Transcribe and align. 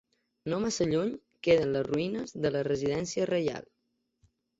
No 0.51 0.59
massa 0.61 0.85
lluny, 0.93 1.11
queden 1.47 1.73
les 1.75 1.85
ruïnes 1.87 2.33
de 2.47 2.53
la 2.55 2.63
residència 2.69 3.29
reial. 3.31 3.69